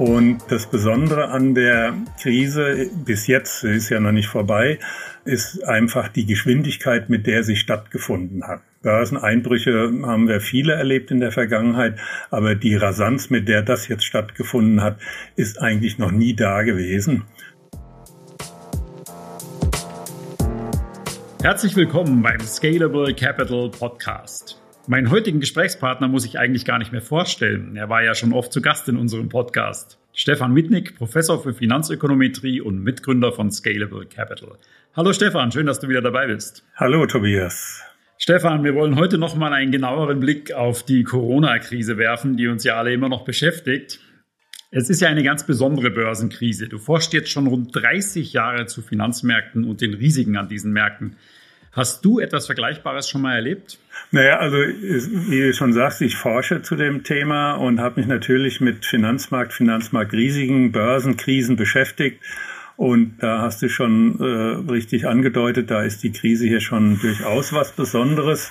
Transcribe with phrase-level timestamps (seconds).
[0.00, 4.78] Und das Besondere an der Krise bis jetzt, sie ist ja noch nicht vorbei,
[5.26, 8.62] ist einfach die Geschwindigkeit, mit der sie stattgefunden hat.
[8.80, 11.98] Börseneinbrüche haben wir viele erlebt in der Vergangenheit,
[12.30, 14.96] aber die Rasanz, mit der das jetzt stattgefunden hat,
[15.36, 17.24] ist eigentlich noch nie da gewesen.
[21.42, 24.59] Herzlich willkommen beim Scalable Capital Podcast.
[24.90, 27.76] Meinen heutigen Gesprächspartner muss ich eigentlich gar nicht mehr vorstellen.
[27.76, 30.00] Er war ja schon oft zu Gast in unserem Podcast.
[30.12, 34.58] Stefan Mitnick, Professor für Finanzökonometrie und Mitgründer von Scalable Capital.
[34.96, 36.64] Hallo Stefan, schön, dass du wieder dabei bist.
[36.74, 37.84] Hallo Tobias.
[38.18, 42.74] Stefan, wir wollen heute nochmal einen genaueren Blick auf die Corona-Krise werfen, die uns ja
[42.74, 44.00] alle immer noch beschäftigt.
[44.72, 46.68] Es ist ja eine ganz besondere Börsenkrise.
[46.68, 51.14] Du forschst jetzt schon rund 30 Jahre zu Finanzmärkten und den Risiken an diesen Märkten.
[51.72, 53.78] Hast du etwas Vergleichbares schon mal erlebt?
[54.10, 58.60] Naja, also wie du schon sagst, ich forsche zu dem Thema und habe mich natürlich
[58.60, 62.20] mit Finanzmarkt, Finanzmarktrisiken, Börsenkrisen beschäftigt.
[62.76, 67.52] Und da hast du schon äh, richtig angedeutet, da ist die Krise hier schon durchaus
[67.52, 68.50] was Besonderes.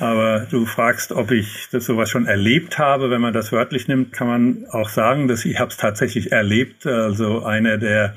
[0.00, 3.10] Aber du fragst, ob ich das sowas schon erlebt habe.
[3.10, 6.84] Wenn man das wörtlich nimmt, kann man auch sagen, dass ich habe es tatsächlich erlebt.
[6.84, 8.16] Also einer der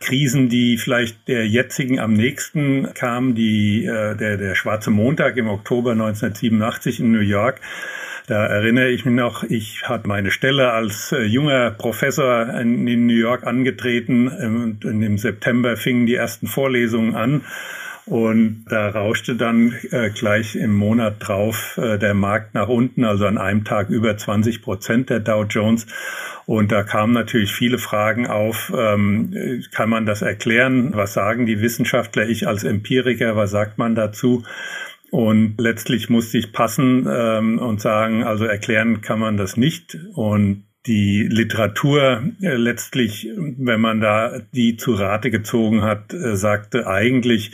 [0.00, 5.48] Krisen, die vielleicht der jetzigen am nächsten kam, die, äh, der, der Schwarze Montag im
[5.48, 7.60] Oktober 1987 in New York.
[8.26, 13.06] Da erinnere ich mich noch, ich hatte meine Stelle als äh, junger Professor in, in
[13.06, 17.42] New York angetreten und im September fingen die ersten Vorlesungen an.
[18.06, 23.26] Und da rauschte dann äh, gleich im Monat drauf äh, der Markt nach unten, also
[23.26, 25.86] an einem Tag über 20 Prozent der Dow Jones.
[26.46, 28.72] Und da kamen natürlich viele Fragen auf.
[28.76, 30.90] Ähm, kann man das erklären?
[30.94, 32.28] Was sagen die Wissenschaftler?
[32.28, 34.42] Ich als Empiriker, was sagt man dazu?
[35.10, 39.98] Und letztlich musste ich passen ähm, und sagen, also erklären kann man das nicht.
[40.14, 46.86] Und die Literatur äh, letztlich, wenn man da die zu Rate gezogen hat, äh, sagte
[46.86, 47.52] eigentlich,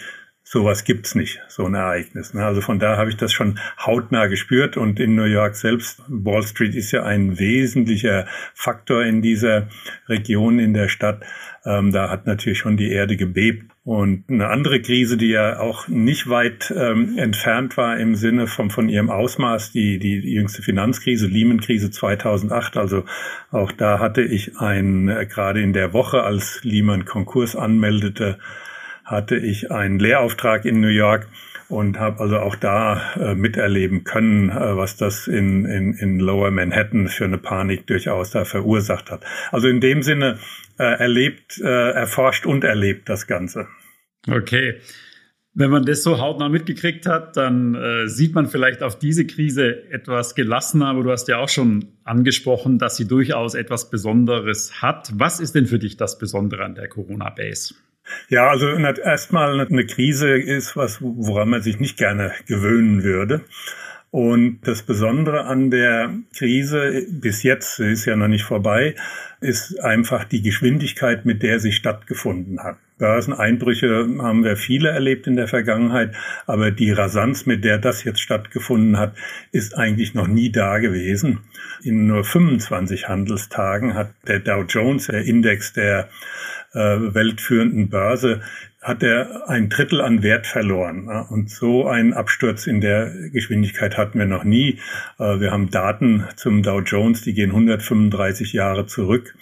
[0.49, 2.33] sowas gibt's nicht, so ein Ereignis.
[2.33, 2.45] Ne?
[2.45, 6.45] Also von da habe ich das schon hautnah gespürt und in New York selbst, Wall
[6.45, 9.67] Street ist ja ein wesentlicher Faktor in dieser
[10.09, 11.25] Region, in der Stadt.
[11.65, 13.73] Ähm, da hat natürlich schon die Erde gebebt.
[13.83, 18.71] Und eine andere Krise, die ja auch nicht weit ähm, entfernt war im Sinne von,
[18.71, 22.77] von ihrem Ausmaß, die, die, jüngste Finanzkrise, Lehman-Krise 2008.
[22.77, 23.05] Also
[23.51, 28.39] auch da hatte ich ein, äh, gerade in der Woche, als Lehman Konkurs anmeldete,
[29.07, 31.29] hatte ich einen Lehrauftrag in New York
[31.69, 36.51] und habe also auch da äh, miterleben können, äh, was das in, in, in Lower
[36.51, 39.25] Manhattan für eine Panik durchaus da verursacht hat.
[39.51, 40.39] Also in dem Sinne
[40.79, 43.69] äh, erlebt, äh, erforscht und erlebt das Ganze.
[44.29, 44.75] Okay.
[45.59, 49.91] Wenn man das so hautnah mitgekriegt hat, dann äh, sieht man vielleicht auf diese Krise
[49.91, 55.11] etwas gelassener, aber du hast ja auch schon angesprochen, dass sie durchaus etwas Besonderes hat.
[55.15, 57.75] Was ist denn für dich das Besondere an der Corona-Base?
[58.29, 63.45] Ja, also erstmal eine Krise ist was, woran man sich nicht gerne gewöhnen würde.
[64.11, 68.95] Und das Besondere an der Krise bis jetzt, sie ist ja noch nicht vorbei,
[69.41, 72.79] ist einfach die Geschwindigkeit, mit der sie stattgefunden hat.
[72.99, 76.15] Börseneinbrüche haben wir viele erlebt in der Vergangenheit,
[76.47, 79.15] aber die Rasanz, mit der das jetzt stattgefunden hat,
[79.53, 81.41] ist eigentlich noch nie da gewesen.
[81.83, 86.09] In nur 25 Handelstagen hat der Dow Jones, der Index der
[86.73, 88.41] äh, weltführenden Börse,
[88.81, 91.09] hat er ein Drittel an Wert verloren.
[91.09, 94.79] Und so einen Absturz in der Geschwindigkeit hatten wir noch nie.
[95.19, 99.35] Äh, wir haben Daten zum Dow Jones, die gehen 135 Jahre zurück.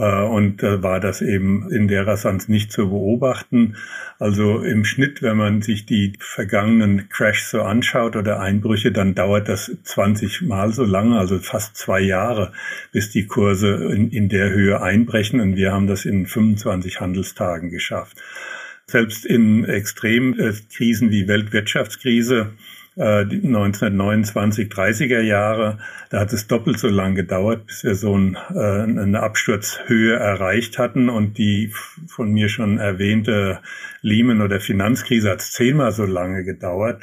[0.00, 3.76] Äh, und war das eben in der Rasanz nicht zu beobachten.
[4.18, 9.48] Also im Schnitt, wenn man sich die vergangenen Crashs so anschaut oder Einbrüche, dann dauert
[9.48, 12.52] das 20 Mal so lange, also fast zwei Jahre,
[12.92, 15.38] bis die Kurse in, in der Höhe einbrechen.
[15.38, 18.16] Und wir haben das in 25 Handelstagen geschafft.
[18.86, 22.54] Selbst in Extremkrisen wie Weltwirtschaftskrise
[23.00, 25.78] 1929, äh, 30er Jahre,
[26.10, 30.78] da hat es doppelt so lang gedauert, bis wir so ein, äh, eine Absturzhöhe erreicht
[30.78, 31.72] hatten und die
[32.08, 33.60] von mir schon erwähnte
[34.02, 37.02] Lehman- oder Finanzkrise hat zehnmal so lange gedauert.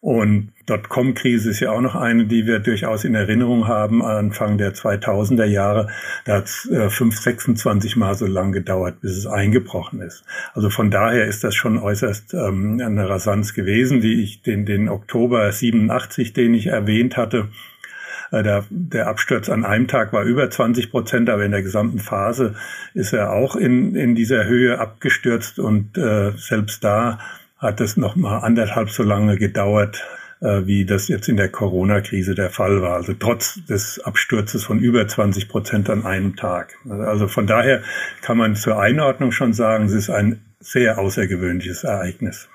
[0.00, 4.72] Und Dotcom-Krise ist ja auch noch eine, die wir durchaus in Erinnerung haben, Anfang der
[4.72, 5.88] 2000er Jahre.
[6.24, 10.24] Da hat es äh, 5, 26 Mal so lang gedauert, bis es eingebrochen ist.
[10.54, 14.88] Also von daher ist das schon äußerst ähm, eine Rasanz gewesen, wie ich den, den
[14.88, 17.48] Oktober 87, den ich erwähnt hatte.
[18.30, 21.98] Äh, der, der Absturz an einem Tag war über 20 Prozent, aber in der gesamten
[21.98, 22.54] Phase
[22.94, 27.18] ist er auch in, in dieser Höhe abgestürzt und äh, selbst da
[27.60, 30.02] hat es noch mal anderthalb so lange gedauert,
[30.40, 32.94] äh, wie das jetzt in der Corona-Krise der Fall war.
[32.94, 36.74] Also trotz des Absturzes von über 20 Prozent an einem Tag.
[36.88, 37.82] Also von daher
[38.22, 42.48] kann man zur Einordnung schon sagen, es ist ein sehr außergewöhnliches Ereignis.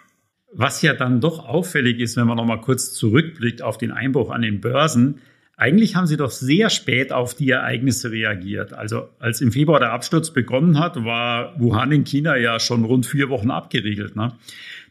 [0.52, 4.32] Was ja dann doch auffällig ist, wenn man noch mal kurz zurückblickt auf den Einbruch
[4.32, 5.20] an den Börsen,
[5.58, 8.74] eigentlich haben sie doch sehr spät auf die Ereignisse reagiert.
[8.74, 13.06] Also als im Februar der Absturz begonnen hat, war Wuhan in China ja schon rund
[13.06, 14.16] vier Wochen abgeriegelt.
[14.16, 14.34] Ne?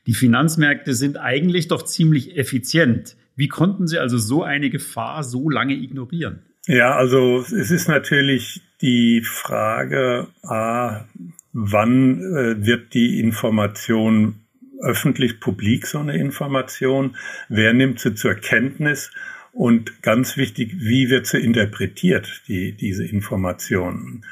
[0.06, 3.16] Die Finanzmärkte sind eigentlich doch ziemlich effizient.
[3.36, 6.40] Wie konnten sie also so eine Gefahr so lange ignorieren?
[6.66, 11.04] Ja, also es ist natürlich die Frage, a,
[11.52, 14.40] wann äh, wird die Information
[14.80, 17.16] öffentlich publik, so eine Information?
[17.48, 19.10] Wer nimmt sie zur Kenntnis?
[19.52, 24.24] Und ganz wichtig, wie wird sie interpretiert, die, diese Information?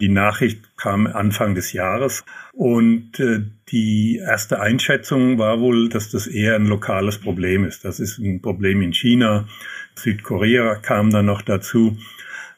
[0.00, 6.28] Die Nachricht kam Anfang des Jahres und äh, die erste Einschätzung war wohl, dass das
[6.28, 7.84] eher ein lokales Problem ist.
[7.84, 9.48] Das ist ein Problem in China,
[9.98, 11.96] Südkorea kam dann noch dazu,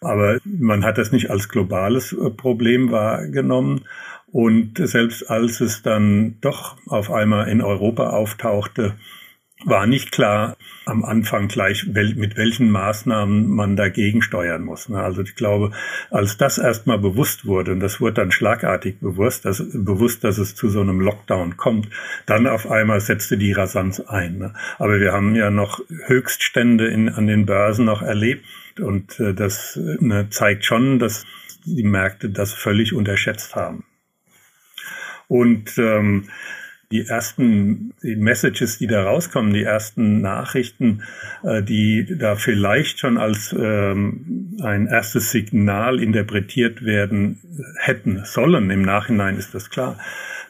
[0.00, 3.86] aber man hat das nicht als globales äh, Problem wahrgenommen.
[4.32, 8.94] Und selbst als es dann doch auf einmal in Europa auftauchte,
[9.64, 14.88] war nicht klar am Anfang gleich, mit welchen Maßnahmen man dagegen steuern muss.
[14.88, 15.00] Ne?
[15.00, 15.72] Also ich glaube,
[16.10, 20.54] als das erstmal bewusst wurde, und das wurde dann schlagartig bewusst, dass, bewusst, dass es
[20.54, 21.88] zu so einem Lockdown kommt,
[22.26, 24.38] dann auf einmal setzte die Rasanz ein.
[24.38, 24.54] Ne?
[24.78, 28.44] Aber wir haben ja noch Höchststände in, an den Börsen noch erlebt
[28.80, 31.24] und äh, das ne, zeigt schon, dass
[31.64, 33.84] die Märkte das völlig unterschätzt haben.
[35.28, 36.28] Und ähm,
[36.92, 41.02] die ersten die Messages, die da rauskommen, die ersten Nachrichten,
[41.44, 47.38] äh, die da vielleicht schon als ähm, ein erstes Signal interpretiert werden
[47.78, 48.70] hätten sollen.
[48.70, 49.98] Im Nachhinein ist das klar.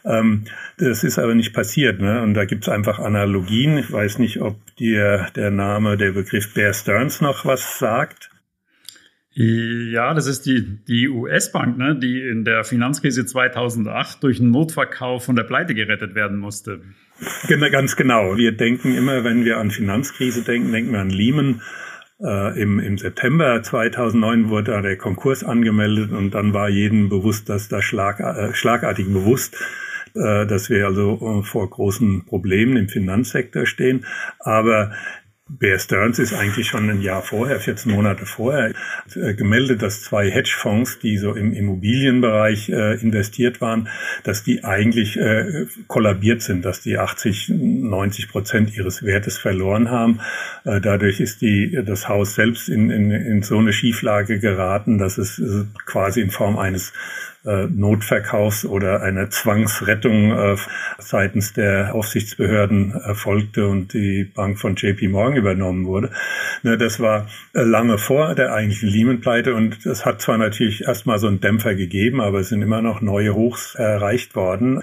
[0.05, 0.45] Ähm,
[0.79, 2.01] das ist aber nicht passiert.
[2.01, 2.23] Ne?
[2.23, 3.77] Und da gibt es einfach Analogien.
[3.77, 8.31] Ich weiß nicht, ob dir der Name, der Begriff Bear Stearns noch was sagt.
[9.33, 15.25] Ja, das ist die, die US-Bank, ne, die in der Finanzkrise 2008 durch einen Notverkauf
[15.25, 16.81] von der Pleite gerettet werden musste.
[17.71, 18.37] Ganz genau.
[18.37, 21.63] Wir denken immer, wenn wir an Finanzkrise denken, denken wir an Lehman.
[22.21, 27.49] Äh, im, Im September 2009 wurde da der Konkurs angemeldet und dann war jedem bewusst,
[27.49, 29.57] dass da schlag, äh, schlagartig bewusst,
[30.15, 34.05] äh, dass wir also äh, vor großen Problemen im Finanzsektor stehen.
[34.41, 34.93] Aber
[35.59, 38.73] Bear Stearns ist eigentlich schon ein Jahr vorher, 14 Monate vorher,
[39.15, 43.89] äh, gemeldet, dass zwei Hedgefonds, die so im Immobilienbereich äh, investiert waren,
[44.23, 50.21] dass die eigentlich äh, kollabiert sind, dass die 80, 90 Prozent ihres Wertes verloren haben.
[50.65, 55.19] Äh, dadurch ist die, das Haus selbst in, in, in so eine Schieflage geraten, dass
[55.19, 56.93] es äh, quasi in Form eines
[57.45, 60.57] äh, Notverkaufs oder einer Zwangsrettung äh,
[60.99, 66.11] seitens der Aufsichtsbehörden erfolgte und die Bank von JP Morgan übernommen wurde.
[66.63, 71.19] Ne, das war äh, lange vor der eigentlichen Lehman-Pleite und das hat zwar natürlich erstmal
[71.19, 74.83] so einen Dämpfer gegeben, aber es sind immer noch neue Hochs erreicht worden.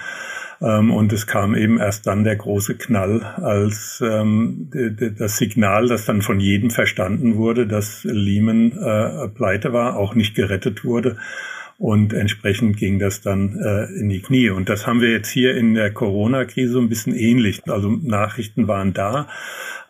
[0.60, 4.72] Ähm, und es kam eben erst dann der große Knall als ähm,
[5.20, 10.34] das Signal, das dann von jedem verstanden wurde, dass Lehman äh, pleite war, auch nicht
[10.34, 11.18] gerettet wurde
[11.78, 14.50] und entsprechend ging das dann äh, in die Knie.
[14.50, 17.62] Und das haben wir jetzt hier in der Corona-Krise so ein bisschen ähnlich.
[17.68, 19.28] Also Nachrichten waren da,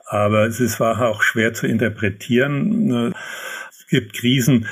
[0.06, 3.14] aber es war auch schwer zu interpretieren.
[3.70, 4.68] Es gibt Krisen,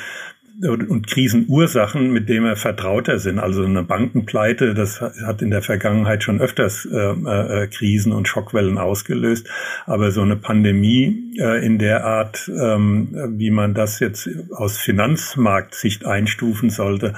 [0.61, 3.39] und Krisenursachen, mit denen wir vertrauter sind.
[3.39, 8.77] Also eine Bankenpleite, das hat in der Vergangenheit schon öfters äh, äh, Krisen und Schockwellen
[8.77, 9.47] ausgelöst.
[9.85, 16.05] Aber so eine Pandemie äh, in der Art, ähm, wie man das jetzt aus Finanzmarktsicht
[16.05, 17.15] einstufen sollte,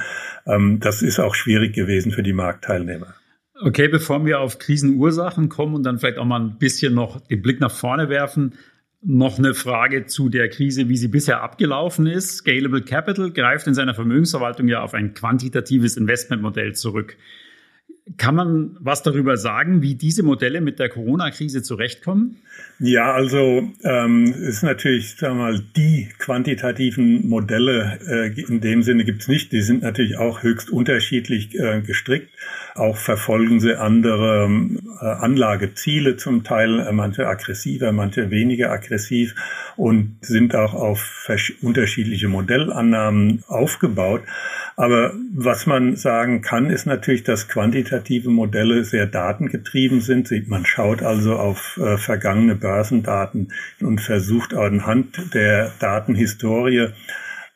[0.47, 3.13] ähm, das ist auch schwierig gewesen für die Marktteilnehmer.
[3.59, 7.41] Okay, bevor wir auf Krisenursachen kommen und dann vielleicht auch mal ein bisschen noch den
[7.41, 8.53] Blick nach vorne werfen,
[9.07, 12.39] noch eine Frage zu der Krise, wie sie bisher abgelaufen ist.
[12.39, 17.15] Scalable Capital greift in seiner Vermögensverwaltung ja auf ein quantitatives Investmentmodell zurück.
[18.15, 22.37] Kann man was darüber sagen, wie diese Modelle mit der Corona-Krise zurechtkommen?
[22.79, 29.03] Ja, also ähm, ist natürlich, sagen wir mal, die quantitativen Modelle äh, in dem Sinne
[29.03, 29.51] gibt's nicht.
[29.51, 32.29] Die sind natürlich auch höchst unterschiedlich äh, gestrickt.
[32.75, 34.47] Auch verfolgen sie andere
[35.01, 39.33] äh, Anlageziele zum Teil, äh, manche aggressiver, manche weniger aggressiv
[39.75, 41.27] und sind auch auf
[41.61, 44.21] unterschiedliche Modellannahmen aufgebaut.
[44.79, 50.31] Aber was man sagen kann, ist natürlich, dass quantitative Modelle sehr datengetrieben sind.
[50.49, 56.89] Man schaut also auf äh, vergangene Börsendaten und versucht anhand der Datenhistorie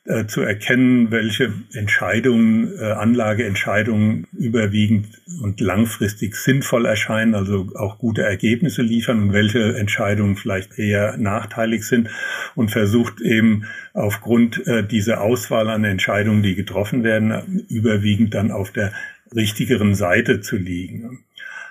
[0.05, 8.23] äh, zu erkennen, welche Entscheidungen, äh, Anlageentscheidungen überwiegend und langfristig sinnvoll erscheinen, also auch gute
[8.23, 12.09] Ergebnisse liefern und welche Entscheidungen vielleicht eher nachteilig sind
[12.55, 18.71] und versucht eben aufgrund äh, dieser Auswahl an Entscheidungen, die getroffen werden, überwiegend dann auf
[18.71, 18.93] der
[19.35, 21.19] richtigeren Seite zu liegen.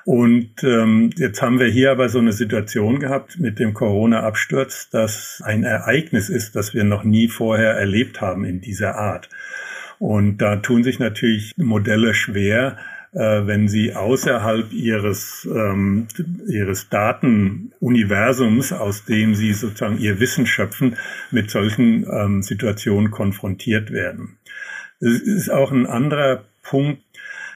[0.04, 5.42] Und ähm, jetzt haben wir hier aber so eine Situation gehabt mit dem Corona-Absturz, das
[5.44, 9.28] ein Ereignis ist, das wir noch nie vorher erlebt haben in dieser Art.
[9.98, 12.78] Und da tun sich natürlich Modelle schwer,
[13.12, 16.06] äh, wenn sie außerhalb ihres, ähm,
[16.48, 20.96] ihres Datenuniversums, aus dem sie sozusagen ihr Wissen schöpfen,
[21.30, 24.38] mit solchen ähm, Situationen konfrontiert werden.
[25.00, 27.02] Es ist auch ein anderer Punkt,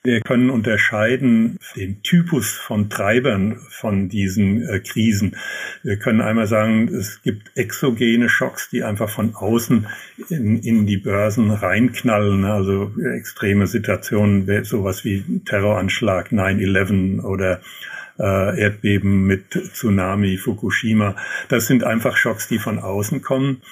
[0.05, 5.37] wir können unterscheiden den Typus von Treibern von diesen äh, Krisen.
[5.83, 9.87] Wir können einmal sagen, es gibt exogene Schocks, die einfach von außen
[10.29, 17.63] in, in die Börsen reinknallen, also extreme Situationen, sowas wie Terroranschlag 9-11 oder
[18.19, 21.17] äh, Erdbeben mit Tsunami, Fukushima.
[21.49, 23.63] Das sind einfach Schocks, die von außen kommen.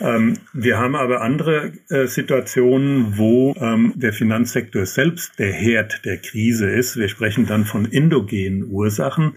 [0.00, 6.18] Ähm, wir haben aber andere äh, Situationen, wo ähm, der Finanzsektor selbst der Herd der
[6.18, 6.96] Krise ist.
[6.96, 9.34] Wir sprechen dann von endogenen Ursachen.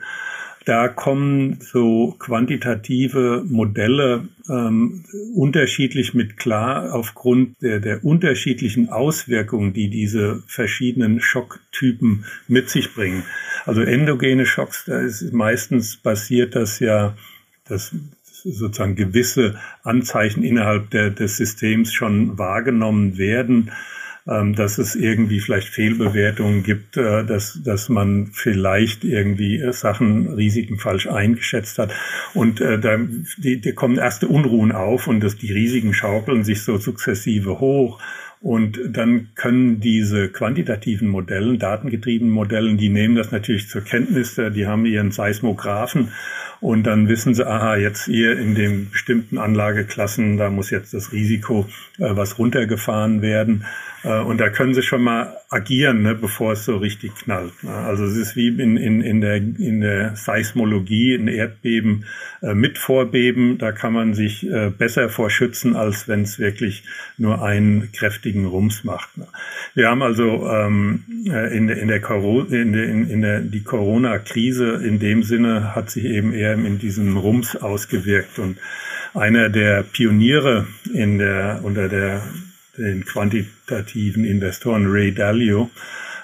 [0.67, 9.89] Da kommen so quantitative Modelle ähm, unterschiedlich mit klar aufgrund der, der unterschiedlichen Auswirkungen, die
[9.89, 13.23] diese verschiedenen Schocktypen mit sich bringen.
[13.65, 17.15] Also endogene Schocks, da ist meistens passiert das ja,
[17.69, 17.95] das
[18.51, 23.71] sozusagen gewisse Anzeichen innerhalb der, des Systems schon wahrgenommen werden,
[24.27, 30.77] ähm, dass es irgendwie vielleicht Fehlbewertungen gibt, äh, dass, dass man vielleicht irgendwie Sachen, Risiken
[30.79, 31.93] falsch eingeschätzt hat.
[32.33, 32.97] Und äh, da
[33.37, 38.01] die, die kommen erste Unruhen auf und dass die Risiken schaukeln sich so sukzessive hoch.
[38.39, 44.67] Und dann können diese quantitativen Modellen, datengetriebenen Modellen, die nehmen das natürlich zur Kenntnis, die
[44.67, 46.11] haben ihren Seismographen
[46.59, 51.11] und dann wissen sie, aha, jetzt hier in den bestimmten Anlageklassen, da muss jetzt das
[51.11, 51.67] Risiko
[51.99, 53.65] äh, was runtergefahren werden.
[54.03, 57.53] Äh, und da können sie schon mal agieren, ne, bevor es so richtig knallt.
[57.65, 62.05] Also es ist wie in, in, in, der, in der Seismologie, in Erdbeben
[62.41, 66.83] äh, mit Vorbeben, da kann man sich äh, besser vorschützen, als wenn es wirklich
[67.17, 69.09] nur einen kräftigen Rums macht.
[69.73, 72.01] Wir haben also ähm, äh, in, in der,
[72.51, 77.17] in der, in der die Corona-Krise in dem Sinne hat sich eben eher in diesem
[77.17, 78.57] Rums ausgewirkt und
[79.13, 82.21] einer der Pioniere in der, unter der
[82.77, 85.69] den quantitativen Investoren Ray Dalio,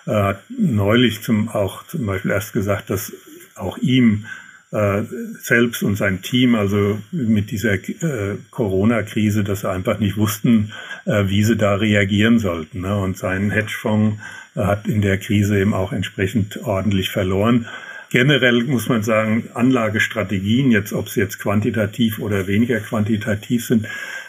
[0.05, 3.13] äh, hat neulich zum, auch zum Beispiel erst gesagt, dass
[3.55, 4.25] auch ihm
[4.73, 5.03] äh,
[5.39, 10.73] selbst und sein Team, also mit dieser äh, Corona-Krise, dass sie einfach nicht wussten,
[11.05, 12.81] äh, wie sie da reagieren sollten.
[12.81, 12.97] Ne?
[12.97, 14.19] Und sein Hedgefonds
[14.55, 17.67] äh, hat in der Krise eben auch entsprechend ordentlich verloren.
[18.09, 23.87] Generell muss man sagen, Anlagestrategien, jetzt ob sie jetzt quantitativ oder weniger quantitativ sind,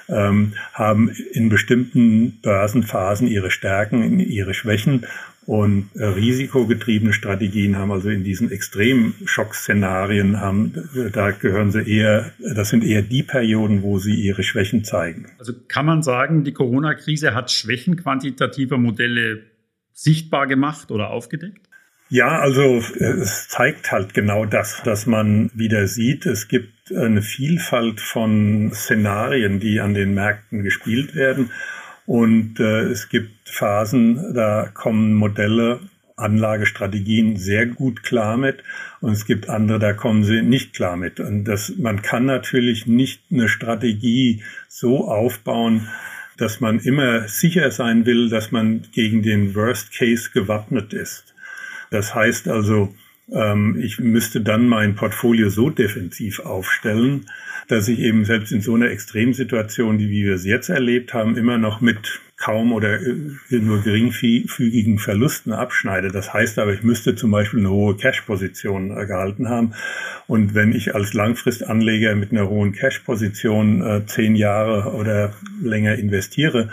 [0.09, 5.07] ähm, haben in bestimmten Börsenphasen ihre Stärken, ihre Schwächen
[5.47, 10.73] und äh, risikogetriebene Strategien haben also in diesen extremen Schockszenarien haben,
[11.13, 15.27] da gehören sie eher, das sind eher die Perioden, wo sie ihre Schwächen zeigen.
[15.39, 19.43] Also kann man sagen, die Corona-Krise hat Schwächen quantitativer Modelle
[19.93, 21.69] sichtbar gemacht oder aufgedeckt?
[22.11, 28.01] Ja, also es zeigt halt genau das, dass man wieder sieht, es gibt eine Vielfalt
[28.01, 31.51] von Szenarien, die an den Märkten gespielt werden.
[32.07, 35.81] Und äh, es gibt Phasen, da kommen Modelle,
[36.17, 38.63] Anlagestrategien sehr gut klar mit.
[39.01, 41.19] Und es gibt andere, da kommen sie nicht klar mit.
[41.21, 45.89] Und das, man kann natürlich nicht eine Strategie so aufbauen,
[46.37, 51.35] dass man immer sicher sein will, dass man gegen den Worst Case gewappnet ist.
[51.91, 52.95] Das heißt also,
[53.33, 57.27] ähm, ich müsste dann mein Portfolio so defensiv aufstellen,
[57.69, 61.59] dass ich eben selbst in so einer Extremsituation, die wir es jetzt erlebt haben, immer
[61.59, 63.15] noch mit kaum oder äh,
[63.51, 66.09] nur geringfügigen Verlusten abschneide.
[66.09, 69.75] Das heißt aber, ich müsste zum Beispiel eine hohe Cash-Position gehalten haben.
[70.27, 76.71] Und wenn ich als Langfristanleger mit einer hohen Cash-Position äh, zehn Jahre oder länger investiere,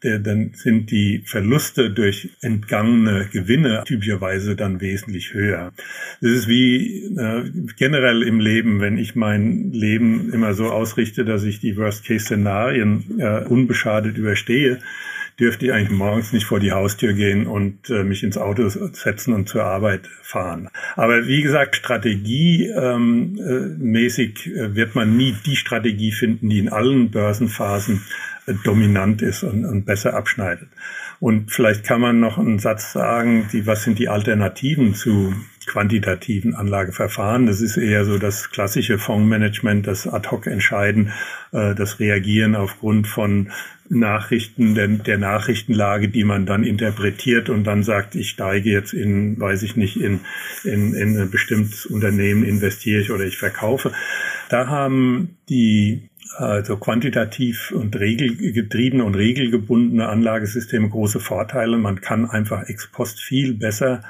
[0.00, 5.72] dann sind die Verluste durch entgangene Gewinne typischerweise dann wesentlich höher.
[6.20, 11.44] Das ist wie äh, generell im Leben, wenn ich mein Leben immer so ausrichte, dass
[11.44, 14.78] ich die Worst-Case-Szenarien äh, unbeschadet überstehe,
[15.38, 19.32] dürfte ich eigentlich morgens nicht vor die Haustür gehen und äh, mich ins Auto setzen
[19.32, 20.68] und zur Arbeit fahren.
[20.96, 26.68] Aber wie gesagt, strategiemäßig ähm, äh, äh, wird man nie die Strategie finden, die in
[26.68, 28.02] allen Börsenphasen
[28.64, 30.68] dominant ist und, und besser abschneidet.
[31.20, 35.34] Und vielleicht kann man noch einen Satz sagen, die, was sind die Alternativen zu
[35.66, 37.46] quantitativen Anlageverfahren?
[37.46, 41.12] Das ist eher so das klassische Fondsmanagement, das Ad-Hoc-Entscheiden,
[41.52, 43.50] äh, das Reagieren aufgrund von
[43.90, 49.40] Nachrichten, der, der Nachrichtenlage, die man dann interpretiert und dann sagt, ich steige jetzt in,
[49.40, 50.20] weiß ich nicht, in,
[50.64, 53.92] in, in ein bestimmtes Unternehmen investiere ich oder ich verkaufe.
[54.50, 61.78] Da haben die also quantitativ und regelgetriebene und regelgebundene Anlagesysteme große Vorteile.
[61.78, 64.02] Man kann einfach ex post viel besser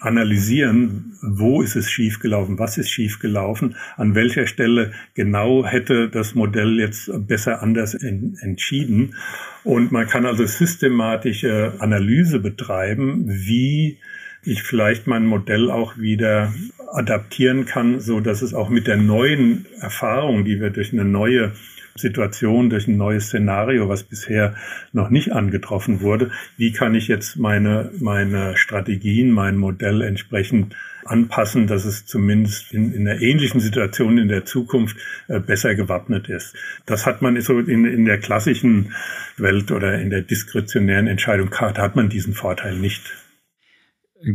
[0.00, 6.78] analysieren, wo ist es schiefgelaufen, was ist schiefgelaufen, an welcher Stelle genau hätte das Modell
[6.78, 9.14] jetzt besser anders en entschieden.
[9.62, 13.98] Und man kann also systematische Analyse betreiben, wie
[14.42, 16.52] ich vielleicht mein Modell auch wieder
[16.94, 21.52] adaptieren kann, so dass es auch mit der neuen Erfahrung, die wir durch eine neue
[21.96, 24.54] Situation, durch ein neues Szenario, was bisher
[24.92, 30.74] noch nicht angetroffen wurde, wie kann ich jetzt meine, meine Strategien, mein Modell entsprechend
[31.04, 34.96] anpassen, dass es zumindest in, in einer ähnlichen Situation in der Zukunft
[35.28, 36.56] äh, besser gewappnet ist.
[36.86, 38.92] Das hat man so in, in der klassischen
[39.36, 43.02] Welt oder in der diskretionären Entscheidung, hat man diesen Vorteil nicht.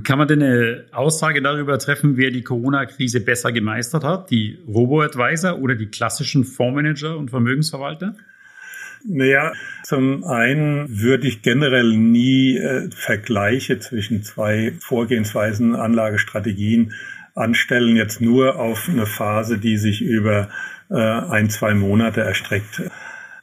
[0.04, 4.30] Kann man denn eine Aussage darüber treffen, wer die Corona-Krise besser gemeistert hat?
[4.30, 8.16] Die Robo-Advisor oder die klassischen Fondsmanager und Vermögensverwalter?
[9.06, 9.54] Naja,
[9.84, 16.94] zum einen würde ich generell nie äh, Vergleiche zwischen zwei Vorgehensweisen, Anlagestrategien
[17.34, 20.50] anstellen, jetzt nur auf eine Phase, die sich über
[20.90, 22.84] äh, ein, zwei Monate erstreckt.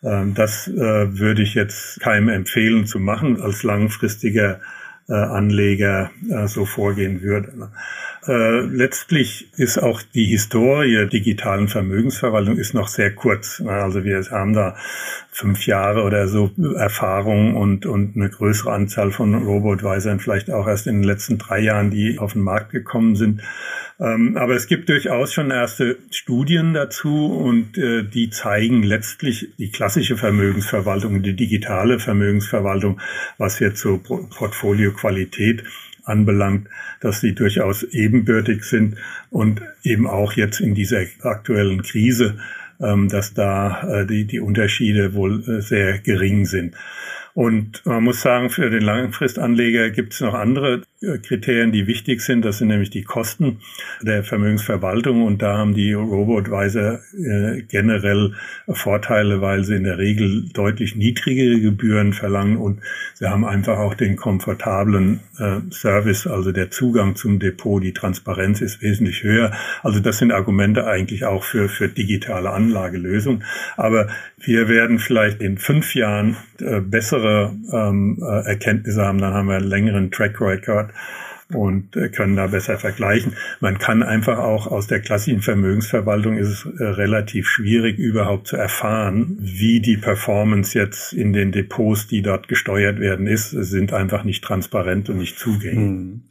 [0.02, 0.74] Ähm, das äh,
[1.18, 4.60] würde ich jetzt keinem empfehlen zu machen als langfristiger
[5.14, 7.70] Anleger äh, so vorgehen würde.
[8.28, 13.60] Äh, letztlich ist auch die Historie digitalen Vermögensverwaltung ist noch sehr kurz.
[13.60, 13.70] Ne?
[13.70, 14.76] Also wir haben da
[15.30, 20.86] fünf Jahre oder so Erfahrung und, und eine größere Anzahl von Robo-Advisern vielleicht auch erst
[20.86, 23.42] in den letzten drei Jahren, die auf den Markt gekommen sind.
[23.98, 29.70] Ähm, aber es gibt durchaus schon erste Studien dazu und äh, die zeigen letztlich die
[29.70, 33.00] klassische Vermögensverwaltung, die digitale Vermögensverwaltung,
[33.38, 35.64] was jetzt so Portfolioqualität
[36.06, 36.68] anbelangt,
[37.00, 38.96] dass sie durchaus ebenbürtig sind
[39.30, 42.38] und eben auch jetzt in dieser aktuellen Krise,
[42.80, 46.74] ähm, dass da äh, die, die Unterschiede wohl äh, sehr gering sind.
[47.34, 52.44] Und man muss sagen, für den Langfristanleger gibt es noch andere Kriterien, die wichtig sind.
[52.44, 53.58] Das sind nämlich die Kosten
[54.02, 55.24] der Vermögensverwaltung.
[55.24, 58.34] Und da haben die Robo-Advisor äh, generell
[58.68, 62.80] Vorteile, weil sie in der Regel deutlich niedrigere Gebühren verlangen und
[63.14, 68.60] sie haben einfach auch den komfortablen äh, Service, also der Zugang zum Depot, die Transparenz
[68.60, 69.52] ist wesentlich höher.
[69.82, 73.44] Also das sind Argumente eigentlich auch für, für digitale Anlagelösungen.
[73.76, 79.48] Aber wir werden vielleicht in fünf Jahren bessere bessere ähm, äh, Erkenntnisse haben, dann haben
[79.48, 80.85] wir einen längeren Track Record
[81.52, 83.34] und äh, können da besser vergleichen.
[83.60, 88.56] Man kann einfach auch aus der klassischen Vermögensverwaltung ist es äh, relativ schwierig überhaupt zu
[88.56, 94.24] erfahren, wie die Performance jetzt in den Depots, die dort gesteuert werden, ist, sind einfach
[94.24, 95.76] nicht transparent und nicht zugänglich.
[95.76, 96.22] Hm.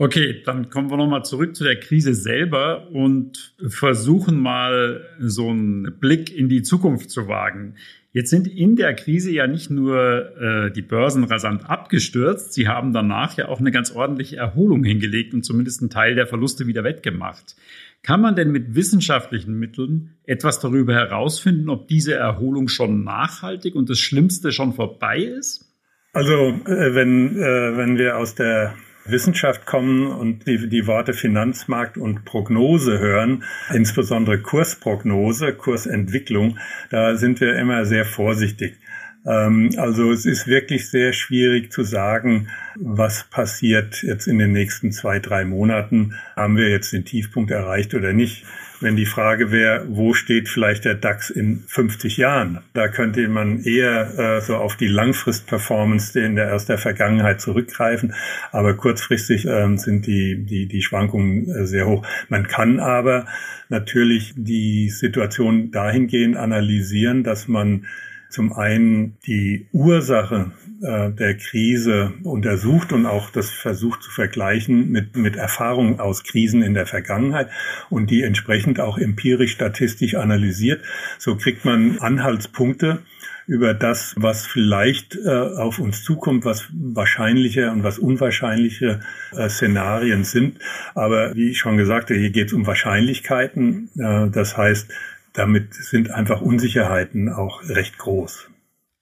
[0.00, 5.98] Okay, dann kommen wir nochmal zurück zu der Krise selber und versuchen mal so einen
[5.98, 7.74] Blick in die Zukunft zu wagen.
[8.18, 12.92] Jetzt sind in der Krise ja nicht nur äh, die Börsen rasant abgestürzt, sie haben
[12.92, 16.82] danach ja auch eine ganz ordentliche Erholung hingelegt und zumindest einen Teil der Verluste wieder
[16.82, 17.54] wettgemacht.
[18.02, 23.88] Kann man denn mit wissenschaftlichen Mitteln etwas darüber herausfinden, ob diese Erholung schon nachhaltig und
[23.88, 25.72] das Schlimmste schon vorbei ist?
[26.12, 28.74] Also äh, wenn, äh, wenn wir aus der
[29.10, 36.58] Wissenschaft kommen und die, die Worte Finanzmarkt und Prognose hören, insbesondere Kursprognose, Kursentwicklung,
[36.90, 38.78] da sind wir immer sehr vorsichtig.
[39.26, 44.92] Ähm, also es ist wirklich sehr schwierig zu sagen, was passiert jetzt in den nächsten
[44.92, 46.14] zwei, drei Monaten.
[46.36, 48.44] Haben wir jetzt den Tiefpunkt erreicht oder nicht?
[48.80, 52.60] Wenn die Frage wäre, wo steht vielleicht der DAX in 50 Jahren?
[52.74, 58.14] Da könnte man eher äh, so auf die Langfristperformance in der, aus der Vergangenheit zurückgreifen.
[58.52, 62.06] Aber kurzfristig äh, sind die, die, die Schwankungen äh, sehr hoch.
[62.28, 63.26] Man kann aber
[63.68, 67.84] natürlich die Situation dahingehend analysieren, dass man
[68.30, 75.16] zum einen die Ursache äh, der Krise untersucht und auch das versucht zu vergleichen mit,
[75.16, 77.48] mit Erfahrungen aus Krisen in der Vergangenheit
[77.90, 80.82] und die entsprechend auch empirisch statistisch analysiert.
[81.18, 83.00] So kriegt man Anhaltspunkte
[83.48, 89.00] über das, was vielleicht äh, auf uns zukommt, was wahrscheinliche und was unwahrscheinliche
[89.34, 90.58] äh, Szenarien sind.
[90.94, 93.88] Aber wie ich schon gesagt habe, hier geht es um Wahrscheinlichkeiten.
[93.98, 94.92] Äh, das heißt,
[95.38, 98.50] damit sind einfach Unsicherheiten auch recht groß.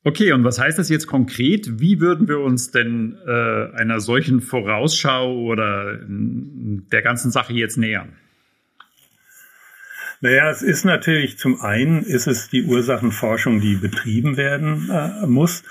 [0.04, 1.80] Okay, und was heißt das jetzt konkret?
[1.80, 8.12] Wie würden wir uns denn äh, einer solchen Vorausschau oder der ganzen Sache jetzt nähern?
[10.20, 15.62] Naja, es ist natürlich zum einen ist es die Ursachenforschung, die betrieben werden äh, muss.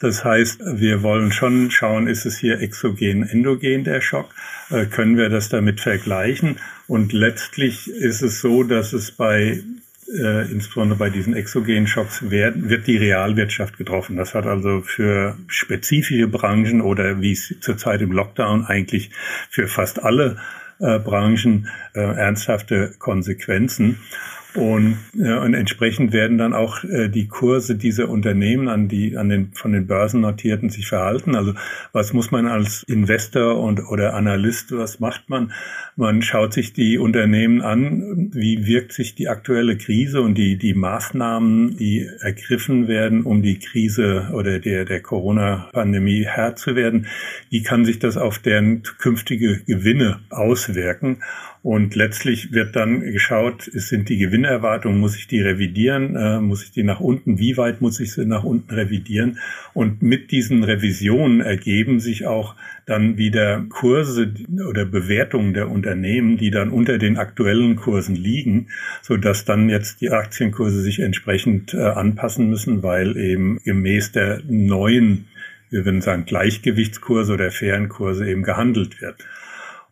[0.00, 4.28] Das heißt, wir wollen schon schauen, ist es hier exogen, endogen der Schock?
[4.70, 6.56] Äh, können wir das damit vergleichen?
[6.86, 9.62] Und letztlich ist es so, dass es bei
[10.08, 14.16] äh, insbesondere bei diesen exogenen Schocks wird, wird die Realwirtschaft getroffen.
[14.16, 19.10] Das hat also für spezifische Branchen oder wie es zurzeit im Lockdown eigentlich
[19.50, 20.36] für fast alle
[20.80, 23.98] äh, Branchen äh, ernsthafte Konsequenzen.
[24.54, 29.28] Und, äh, und entsprechend werden dann auch äh, die Kurse dieser Unternehmen an die an
[29.28, 31.34] den von den Börsennotierten sich verhalten.
[31.34, 31.54] Also
[31.92, 35.52] was muss man als Investor und oder Analyst, was macht man?
[35.96, 40.74] Man schaut sich die Unternehmen an, wie wirkt sich die aktuelle Krise und die die
[40.74, 47.06] Maßnahmen, die ergriffen werden, um die Krise oder der der Corona-Pandemie Herr zu werden.
[47.50, 51.18] Wie kann sich das auf deren künftige Gewinne auswirken?
[51.64, 56.72] Und letztlich wird dann geschaut, sind die Gewinnerwartungen, muss ich die revidieren, äh, muss ich
[56.72, 59.38] die nach unten, wie weit muss ich sie nach unten revidieren?
[59.72, 64.34] Und mit diesen Revisionen ergeben sich auch dann wieder Kurse
[64.68, 68.66] oder Bewertungen der Unternehmen, die dann unter den aktuellen Kursen liegen,
[69.00, 74.42] so dass dann jetzt die Aktienkurse sich entsprechend äh, anpassen müssen, weil eben gemäß der
[74.46, 75.28] neuen
[75.70, 79.24] wir würden sagen, Gleichgewichtskurse oder fairen Kurse eben gehandelt wird.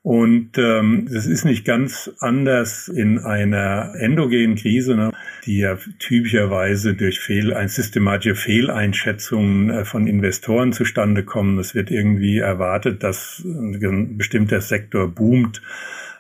[0.03, 5.13] Und ähm, das ist nicht ganz anders in einer endogenen Krise, ne,
[5.47, 11.57] die ja typischerweise durch Fehl, ein systematische Fehleinschätzungen äh, von Investoren zustande kommen.
[11.61, 15.63] Es wird irgendwie erwartet, dass ein bestimmter Sektor boomt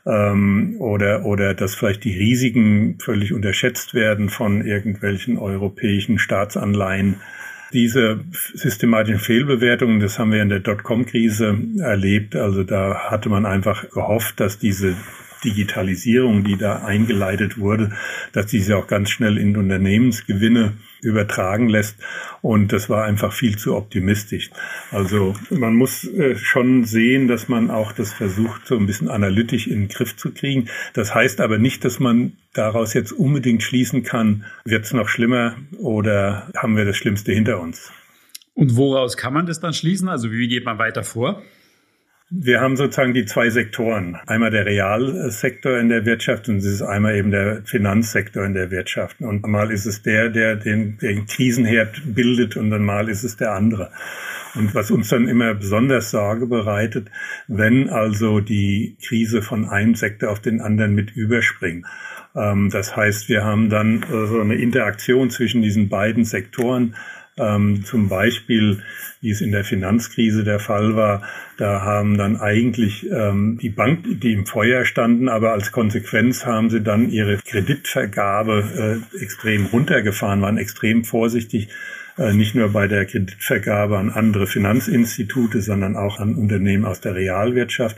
[0.07, 7.17] ähm, oder, oder dass vielleicht die Risiken völlig unterschätzt werden von irgendwelchen europäischen Staatsanleihen
[7.73, 8.21] diese
[8.55, 12.37] systematischen Fehlbewertungen, das haben wir in der Dotcom-Krise erlebt.
[12.37, 14.95] Also da hatte man einfach gehofft, dass diese
[15.45, 17.91] Digitalisierung, die da eingeleitet wurde,
[18.33, 21.97] dass diese auch ganz schnell in Unternehmensgewinne übertragen lässt.
[22.41, 24.51] Und das war einfach viel zu optimistisch.
[24.91, 29.67] Also man muss äh, schon sehen, dass man auch das versucht, so ein bisschen analytisch
[29.67, 30.69] in den Griff zu kriegen.
[30.95, 35.57] Das heißt aber nicht, dass man daraus jetzt unbedingt schließen kann, wird es noch schlimmer
[35.79, 37.91] oder haben wir das Schlimmste hinter uns.
[38.55, 40.09] Und woraus kann man das dann schließen?
[40.09, 41.43] Also wie geht man weiter vor?
[42.35, 44.17] Wir haben sozusagen die zwei Sektoren.
[44.27, 48.71] Einmal der Realsektor in der Wirtschaft und es ist einmal eben der Finanzsektor in der
[48.71, 49.21] Wirtschaft.
[49.21, 53.37] Und mal ist es der, der den, den Krisenherd bildet und dann mal ist es
[53.37, 53.91] der andere.
[54.55, 57.11] Und was uns dann immer besonders Sorge bereitet,
[57.49, 61.85] wenn also die Krise von einem Sektor auf den anderen mit überspringt.
[62.35, 66.95] Ähm, das heißt, wir haben dann so eine Interaktion zwischen diesen beiden Sektoren
[67.43, 68.83] ähm, zum Beispiel,
[69.21, 71.23] wie es in der Finanzkrise der Fall war,
[71.59, 76.71] da haben dann eigentlich ähm, die Banken, die im Feuer standen, aber als Konsequenz haben
[76.71, 81.69] sie dann ihre Kreditvergabe äh, extrem runtergefahren, waren extrem vorsichtig,
[82.19, 87.15] äh, nicht nur bei der Kreditvergabe an andere Finanzinstitute, sondern auch an Unternehmen aus der
[87.15, 87.97] Realwirtschaft.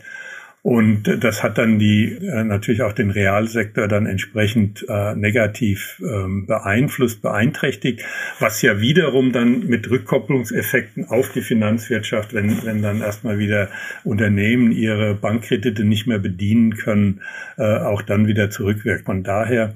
[0.65, 6.47] Und das hat dann die äh, natürlich auch den Realsektor dann entsprechend äh, negativ ähm,
[6.47, 8.03] beeinflusst, beeinträchtigt,
[8.39, 13.69] was ja wiederum dann mit Rückkopplungseffekten auf die Finanzwirtschaft, wenn, wenn dann erstmal wieder
[14.05, 17.21] Unternehmen ihre Bankkredite nicht mehr bedienen können,
[17.59, 19.05] äh, auch dann wieder zurückwirkt.
[19.05, 19.75] Von daher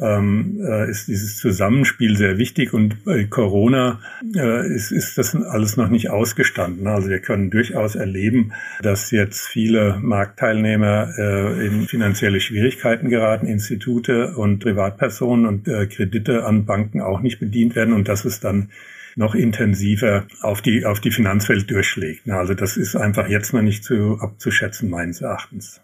[0.00, 4.00] ähm, äh, ist dieses Zusammenspiel sehr wichtig und bei Corona
[4.34, 6.86] äh, ist, ist das alles noch nicht ausgestanden.
[6.86, 14.34] Also wir können durchaus erleben, dass jetzt viele Marktteilnehmer äh, in finanzielle Schwierigkeiten geraten, Institute
[14.36, 18.70] und Privatpersonen und äh, Kredite an Banken auch nicht bedient werden und dass es dann
[19.16, 22.28] noch intensiver auf die, auf die Finanzwelt durchschlägt.
[22.30, 25.80] Also das ist einfach jetzt noch nicht zu abzuschätzen, meines Erachtens.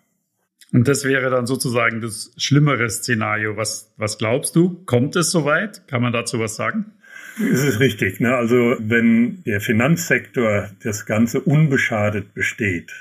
[0.72, 3.56] Und das wäre dann sozusagen das schlimmere Szenario.
[3.56, 4.82] Was, was glaubst du?
[4.84, 5.86] Kommt es soweit?
[5.86, 6.92] Kann man dazu was sagen?
[7.38, 8.20] Es ist richtig.
[8.20, 8.34] Ne?
[8.34, 12.92] Also wenn der Finanzsektor das Ganze unbeschadet besteht,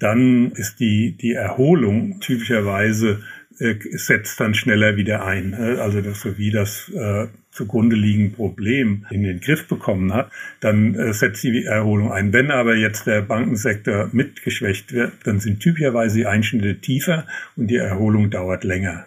[0.00, 3.22] dann ist die, die Erholung typischerweise
[3.58, 5.50] äh, setzt dann schneller wieder ein.
[5.50, 5.80] Ne?
[5.80, 11.12] Also so wie das äh, zugrunde liegende Problem in den Griff bekommen hat, dann äh,
[11.12, 12.32] setzt die Erholung ein.
[12.32, 17.76] Wenn aber jetzt der Bankensektor mitgeschwächt wird, dann sind typischerweise die Einschnitte tiefer und die
[17.76, 19.06] Erholung dauert länger.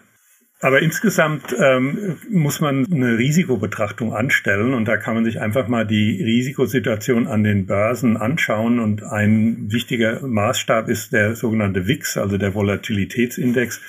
[0.59, 5.85] Aber insgesamt ähm, muss man eine Risikobetrachtung anstellen und da kann man sich einfach mal
[5.85, 12.39] die Risikosituation an den Börsen anschauen und ein wichtiger Maßstab ist der sogenannte WIX, also
[12.39, 13.81] der Volatilitätsindex,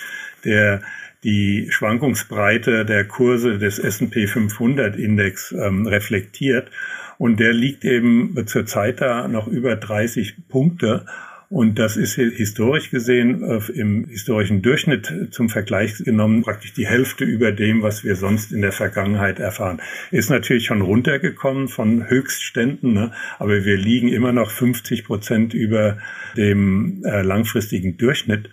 [0.45, 0.83] der
[1.25, 6.71] die Schwankungsbreite der Kurse des S&P 500 Index ähm, reflektiert.
[7.19, 11.05] Und der liegt eben zurzeit da noch über 30 Punkte.
[11.51, 17.25] Und das ist historisch gesehen äh, im historischen Durchschnitt zum Vergleich genommen praktisch die Hälfte
[17.25, 19.81] über dem, was wir sonst in der Vergangenheit erfahren.
[20.11, 23.13] Ist natürlich schon runtergekommen von Höchstständen, ne?
[23.39, 25.97] aber wir liegen immer noch 50 Prozent über
[26.37, 28.51] dem äh, langfristigen Durchschnitt.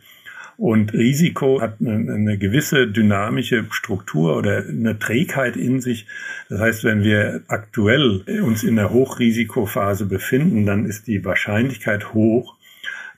[0.58, 6.08] Und Risiko hat eine, eine, gewisse dynamische Struktur oder eine Trägheit in sich.
[6.50, 12.56] Das heißt, wenn wir aktuell uns in der Hochrisikophase befinden, dann ist die Wahrscheinlichkeit hoch,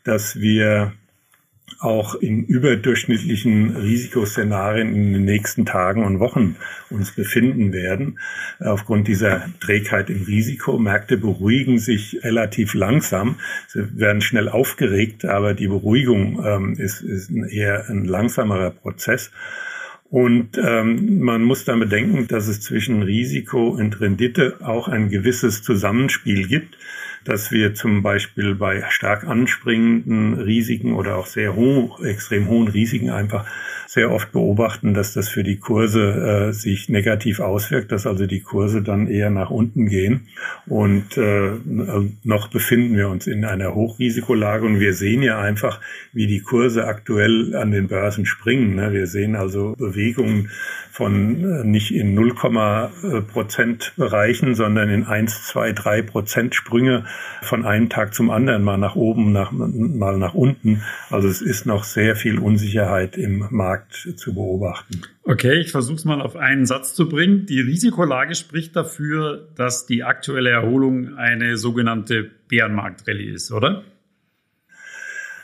[0.03, 0.93] dass wir
[1.79, 6.55] auch in überdurchschnittlichen Risikoszenarien in den nächsten Tagen und Wochen
[6.89, 8.19] uns befinden werden.
[8.59, 10.77] Aufgrund dieser Trägheit im Risiko.
[10.77, 13.39] Märkte beruhigen sich relativ langsam.
[13.67, 19.31] Sie werden schnell aufgeregt, aber die Beruhigung ähm, ist, ist eher ein langsamerer Prozess.
[20.09, 25.63] Und ähm, man muss dann bedenken, dass es zwischen Risiko und Rendite auch ein gewisses
[25.63, 26.77] Zusammenspiel gibt
[27.27, 33.09] dass wir zum Beispiel bei stark anspringenden Risiken oder auch sehr hoch, extrem hohen Risiken
[33.09, 33.45] einfach
[33.87, 38.41] sehr oft beobachten, dass das für die Kurse äh, sich negativ auswirkt, dass also die
[38.41, 40.27] Kurse dann eher nach unten gehen.
[40.65, 41.51] Und äh,
[42.23, 45.79] noch befinden wir uns in einer Hochrisikolage und wir sehen ja einfach,
[46.11, 48.75] wie die Kurse aktuell an den Börsen springen.
[48.75, 48.91] Ne?
[48.91, 50.49] Wir sehen also Bewegungen
[50.91, 57.05] von äh, nicht in 0, äh, Prozent Bereichen, sondern in 1, 2, 3 Prozent Sprünge
[57.43, 60.81] von einem Tag zum anderen, mal nach oben, nach, mal nach unten.
[61.09, 65.01] Also es ist noch sehr viel Unsicherheit im Markt zu beobachten.
[65.23, 67.45] Okay, ich versuche es mal auf einen Satz zu bringen.
[67.45, 73.83] Die Risikolage spricht dafür, dass die aktuelle Erholung eine sogenannte Bärenmarktrallye ist, oder?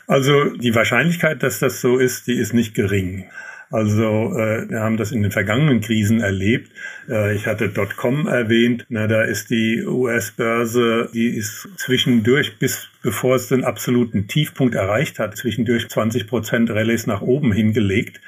[0.06, 3.24] Also die Wahrscheinlichkeit, dass das so ist, die ist nicht gering.
[3.74, 6.70] Also äh, wir haben das in den vergangenen Krisen erlebt.
[7.08, 8.86] Äh, ich hatte Dotcom erwähnt.
[8.88, 15.18] Na, da ist die US-Börse, die ist zwischendurch bis bevor es den absoluten Tiefpunkt erreicht
[15.18, 18.20] hat, zwischendurch 20 Prozent Rallyes nach oben hingelegt,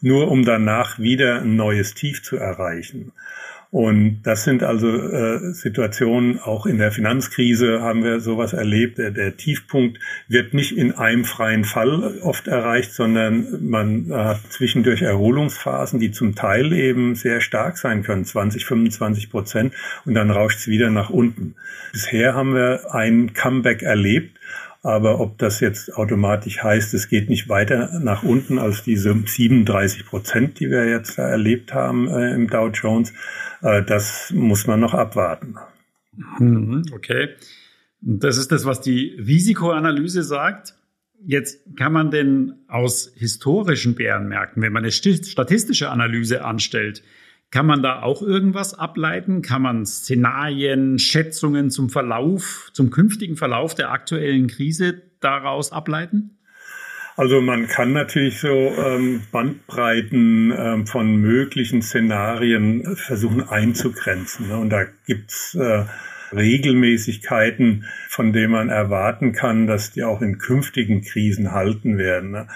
[0.00, 3.10] nur um danach wieder ein neues Tief zu erreichen.
[3.72, 8.98] Und das sind also äh, Situationen, auch in der Finanzkrise haben wir sowas erlebt.
[8.98, 15.00] Der, der, Tiefpunkt wird nicht in einem freien Fall oft erreicht, sondern man hat zwischendurch
[15.00, 19.72] Erholungsphasen, die zum Teil eben sehr stark sein können, 20, 25 Prozent,
[20.04, 21.54] und dann rauscht es wieder nach unten.
[21.92, 24.38] Bisher haben wir ein Comeback erlebt
[24.82, 30.04] aber ob das jetzt automatisch heißt, es geht nicht weiter nach unten als diese 37
[30.04, 33.12] Prozent, die wir jetzt erlebt haben äh, im Dow Jones,
[33.62, 35.56] äh, das muss man noch abwarten.
[36.38, 37.28] Mhm, okay.
[38.00, 40.74] Das ist das, was die Risikoanalyse sagt.
[41.24, 47.04] Jetzt kann man denn aus historischen Bärenmärkten, wenn man eine statistische Analyse anstellt,
[47.52, 49.42] kann man da auch irgendwas ableiten?
[49.42, 56.38] Kann man Szenarien, Schätzungen zum Verlauf, zum künftigen Verlauf der aktuellen Krise daraus ableiten?
[57.14, 64.48] Also man kann natürlich so ähm, Bandbreiten ähm, von möglichen Szenarien versuchen einzugrenzen.
[64.48, 64.56] Ne?
[64.56, 65.84] Und da gibt's äh,
[66.34, 72.30] Regelmäßigkeiten, von denen man erwarten kann, dass die auch in künftigen Krisen halten werden.
[72.32, 72.48] Ne?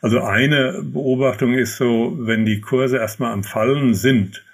[0.00, 4.44] Also eine Beobachtung ist so, wenn die Kurse erstmal am Fallen sind,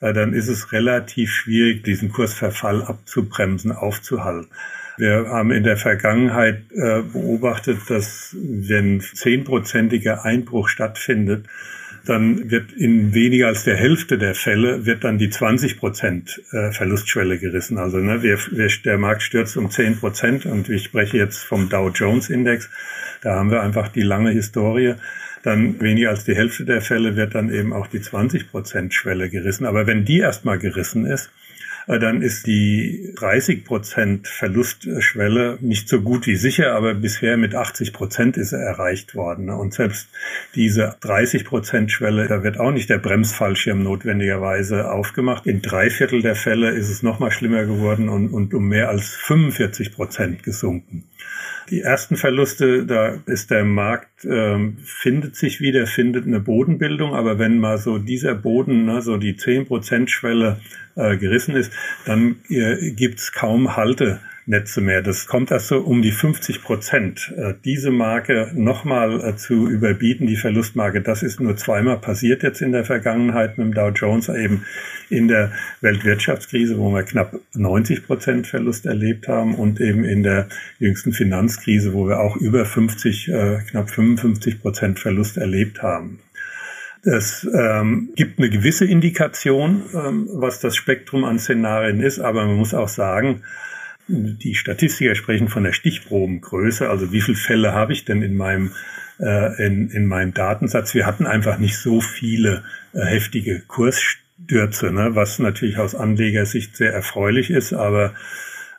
[0.00, 4.50] äh, dann ist es relativ schwierig, diesen Kursverfall abzubremsen, aufzuhalten.
[4.96, 11.46] Wir haben in der Vergangenheit äh, beobachtet, dass wenn zehnprozentiger Einbruch stattfindet,
[12.08, 16.72] dann wird in weniger als der Hälfte der Fälle wird dann die 20 Prozent äh,
[16.72, 17.76] Verlustschwelle gerissen.
[17.76, 21.68] Also ne, wir, wir, der Markt stürzt um 10 Prozent und ich spreche jetzt vom
[21.68, 22.70] Dow Jones Index.
[23.20, 24.94] Da haben wir einfach die lange Historie.
[25.42, 29.28] Dann weniger als die Hälfte der Fälle wird dann eben auch die 20 Prozent Schwelle
[29.28, 29.66] gerissen.
[29.66, 31.30] Aber wenn die erstmal gerissen ist,
[31.96, 37.94] dann ist die 30 Prozent Verlustschwelle nicht so gut wie sicher, aber bisher mit 80
[37.94, 39.48] Prozent ist er erreicht worden.
[39.48, 40.08] Und selbst
[40.54, 45.46] diese 30 Prozent Schwelle, da wird auch nicht der Bremsfallschirm notwendigerweise aufgemacht.
[45.46, 48.90] In drei Viertel der Fälle ist es noch mal schlimmer geworden und, und um mehr
[48.90, 51.04] als 45 Prozent gesunken.
[51.70, 57.38] Die ersten Verluste, da ist der Markt, äh, findet sich wieder, findet eine Bodenbildung, aber
[57.38, 60.60] wenn mal so dieser Boden, ne, so die 10%-Schwelle
[60.94, 61.72] äh, gerissen ist,
[62.06, 65.02] dann äh, gibt's kaum Halte Netze mehr.
[65.02, 67.32] Das kommt erst so um die 50 Prozent.
[67.36, 72.62] Äh, diese Marke nochmal äh, zu überbieten, die Verlustmarke, das ist nur zweimal passiert jetzt
[72.62, 74.64] in der Vergangenheit mit dem Dow Jones, eben
[75.10, 80.48] in der Weltwirtschaftskrise, wo wir knapp 90 Prozent Verlust erlebt haben und eben in der
[80.78, 86.20] jüngsten Finanzkrise, wo wir auch über 50, äh, knapp 55 Prozent Verlust erlebt haben.
[87.02, 92.56] Es ähm, gibt eine gewisse Indikation, ähm, was das Spektrum an Szenarien ist, aber man
[92.56, 93.42] muss auch sagen,
[94.08, 98.72] die Statistiker sprechen von der Stichprobengröße, also wie viele Fälle habe ich denn in meinem
[99.20, 100.94] äh, in, in meinem Datensatz.
[100.94, 102.62] Wir hatten einfach nicht so viele
[102.94, 108.14] äh, heftige Kursstürze, ne, was natürlich aus Anlegersicht sehr erfreulich ist, aber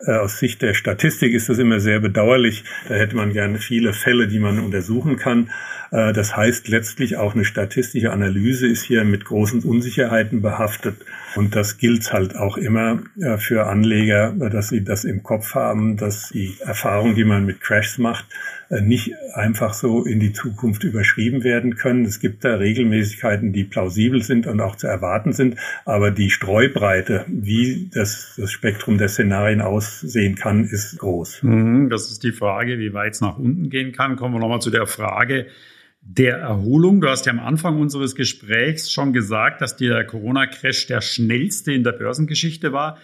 [0.05, 2.63] äh, aus Sicht der Statistik ist das immer sehr bedauerlich.
[2.87, 5.51] Da hätte man gerne viele Fälle, die man untersuchen kann.
[5.91, 10.97] Äh, das heißt letztlich auch eine statistische Analyse ist hier mit großen Unsicherheiten behaftet.
[11.35, 15.97] Und das gilt halt auch immer äh, für Anleger, dass sie das im Kopf haben,
[15.97, 18.25] dass die Erfahrung, die man mit Crashs macht,
[18.69, 22.05] äh, nicht einfach so in die Zukunft überschrieben werden können.
[22.05, 27.25] Es gibt da Regelmäßigkeiten, die plausibel sind und auch zu erwarten sind, aber die Streubreite,
[27.27, 31.43] wie das, das Spektrum der Szenarien aussehen kann, ist groß.
[31.43, 34.15] Mhm, das ist die Frage, wie weit es nach unten gehen kann.
[34.15, 35.47] Kommen wir nochmal zu der Frage,
[36.11, 37.01] der Erholung.
[37.01, 41.83] Du hast ja am Anfang unseres Gesprächs schon gesagt, dass der Corona-Crash der schnellste in
[41.83, 42.97] der Börsengeschichte war.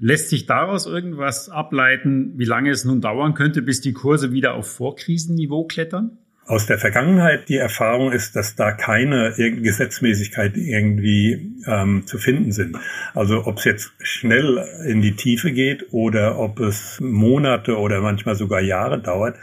[0.00, 4.54] Lässt sich daraus irgendwas ableiten, wie lange es nun dauern könnte, bis die Kurse wieder
[4.54, 6.18] auf Vorkrisenniveau klettern?
[6.46, 12.76] Aus der Vergangenheit die Erfahrung ist, dass da keine Gesetzmäßigkeit irgendwie ähm, zu finden sind.
[13.14, 18.34] Also ob es jetzt schnell in die Tiefe geht oder ob es Monate oder manchmal
[18.34, 19.36] sogar Jahre dauert,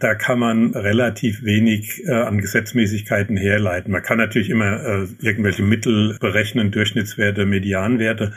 [0.00, 3.92] da kann man relativ wenig äh, an Gesetzmäßigkeiten herleiten.
[3.92, 8.32] Man kann natürlich immer äh, irgendwelche Mittel berechnen, Durchschnittswerte, Medianwerte.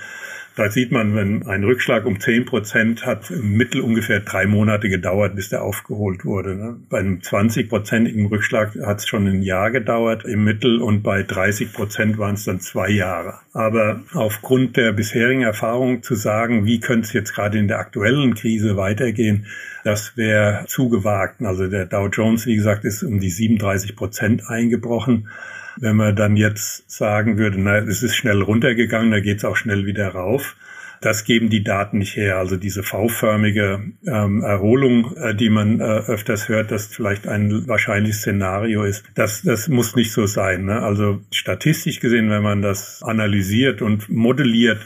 [0.56, 4.90] Da sieht man, wenn ein Rückschlag um 10 Prozent hat im Mittel ungefähr drei Monate
[4.90, 6.56] gedauert, bis der aufgeholt wurde.
[6.56, 6.76] Ne?
[6.90, 11.72] Bei einem 20-prozentigen Rückschlag hat es schon ein Jahr gedauert im Mittel und bei 30
[11.72, 13.36] Prozent waren es dann zwei Jahre.
[13.54, 18.36] Aber aufgrund der bisherigen Erfahrung zu sagen, wie könnte es jetzt gerade in der aktuellen
[18.36, 19.46] Krise weitergehen,
[19.86, 21.42] das wäre zu gewagt.
[21.42, 25.30] Also der Dow Jones, wie gesagt, ist um die 37 Prozent eingebrochen.
[25.78, 29.56] Wenn man dann jetzt sagen würde, na, es ist schnell runtergegangen, da geht es auch
[29.56, 30.56] schnell wieder rauf.
[31.02, 32.38] Das geben die Daten nicht her.
[32.38, 38.20] Also diese V-förmige ähm, Erholung, äh, die man äh, öfters hört, dass vielleicht ein wahrscheinliches
[38.20, 40.66] Szenario ist, das, das muss nicht so sein.
[40.66, 40.84] Ne?
[40.84, 44.80] Also statistisch gesehen, wenn man das analysiert und modelliert,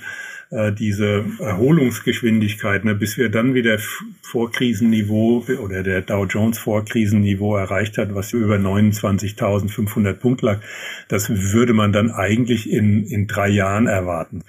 [0.51, 3.79] äh, diese Erholungsgeschwindigkeit, ne, bis wir dann wieder
[4.21, 10.59] Vorkrisenniveau oder der Dow Jones Vorkrisenniveau erreicht hat, was über 29.500 Punkte lag,
[11.07, 14.43] das würde man dann eigentlich in, in drei Jahren erwarten.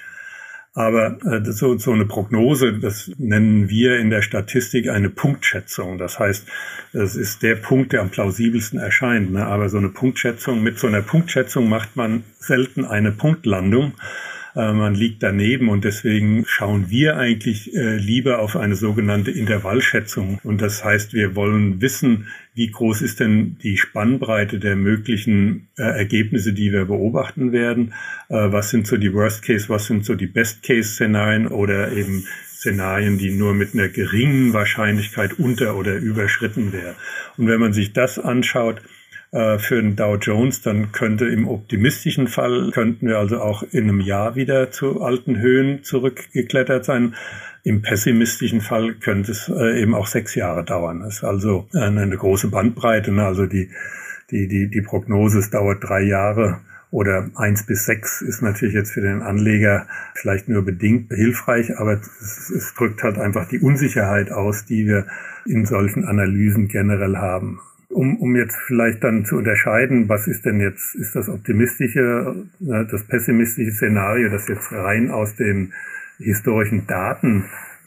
[0.77, 5.97] Aber äh, so, so eine Prognose, das nennen wir in der Statistik eine Punktschätzung.
[5.97, 6.47] Das heißt,
[6.93, 9.33] das ist der Punkt, der am plausibelsten erscheint.
[9.33, 9.47] Ne?
[9.47, 13.95] Aber so eine Punktschätzung, mit so einer Punktschätzung macht man selten eine Punktlandung.
[14.57, 20.41] Äh, man liegt daneben und deswegen schauen wir eigentlich äh, lieber auf eine sogenannte Intervallschätzung.
[20.43, 25.83] Und das heißt, wir wollen wissen, wie groß ist denn die Spannbreite der möglichen äh,
[25.83, 27.93] Ergebnisse, die wir beobachten werden?
[28.29, 32.25] was sind so die Worst Case, was sind so die Best Case Szenarien oder eben
[32.45, 36.97] Szenarien, die nur mit einer geringen Wahrscheinlichkeit unter oder überschritten werden.
[37.37, 38.83] Und wenn man sich das anschaut,
[39.37, 43.85] äh, für den Dow Jones, dann könnte im optimistischen Fall, könnten wir also auch in
[43.85, 47.15] einem Jahr wieder zu alten Höhen zurückgeklettert sein.
[47.63, 51.01] Im pessimistischen Fall könnte es äh, eben auch sechs Jahre dauern.
[51.01, 53.13] Das ist also eine, große Bandbreite.
[53.13, 53.27] Ne?
[53.27, 53.69] Also die,
[54.31, 58.93] die, die, die Prognose, es dauert drei Jahre oder eins bis sechs ist natürlich jetzt
[58.93, 64.33] für den Anleger vielleicht nur bedingt hilfreich, aber es, es drückt halt einfach die Unsicherheit
[64.33, 65.07] aus, die wir
[65.45, 67.61] in solchen Analysen generell haben
[67.97, 72.85] um, um jetzt vielleicht dann zu unterscheiden, was ist denn jetzt, ist das optimistische, äh,
[72.91, 75.73] das pessimistische Szenario, das jetzt rein aus den
[76.19, 77.47] historischen Daten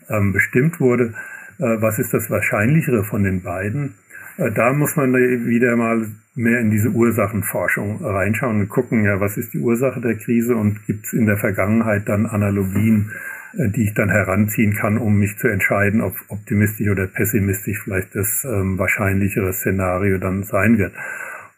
[0.09, 1.13] ähm, bestimmt wurde,
[1.59, 3.93] äh, was ist das wahrscheinlichere von den beiden?
[4.37, 9.37] Äh, da muss man wieder mal mehr in diese Ursachenforschung reinschauen und gucken, ja, was
[9.37, 13.11] ist die Ursache der Krise und gibt es in der Vergangenheit dann Analogien
[13.53, 18.45] die ich dann heranziehen kann, um mich zu entscheiden, ob optimistisch oder pessimistisch vielleicht das
[18.45, 20.93] ähm, wahrscheinlichere Szenario dann sein wird.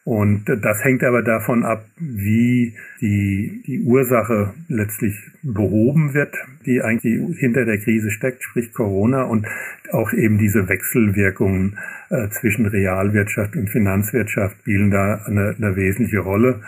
[0.03, 7.37] Und das hängt aber davon ab, wie die, die Ursache letztlich behoben wird, die eigentlich
[7.37, 9.45] hinter der Krise steckt, sprich Corona und
[9.91, 11.77] auch eben diese Wechselwirkungen
[12.09, 16.61] äh, zwischen Realwirtschaft und Finanzwirtschaft spielen da eine, eine wesentliche Rolle.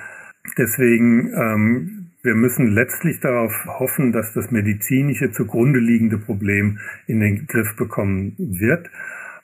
[0.57, 7.47] Deswegen ähm, wir müssen letztlich darauf hoffen, dass das medizinische zugrunde liegende Problem in den
[7.47, 8.89] Griff bekommen wird.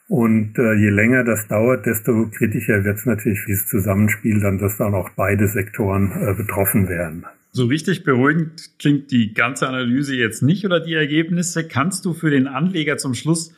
[0.08, 4.58] Und äh, je länger das dauert, desto kritischer wird es natürlich, wie es Zusammenspiel dann,
[4.58, 7.26] dass dann auch beide Sektoren äh, betroffen werden.
[7.52, 11.68] So richtig beruhigend klingt die ganze Analyse jetzt nicht oder die Ergebnisse.
[11.68, 13.54] Kannst du für den Anleger zum Schluss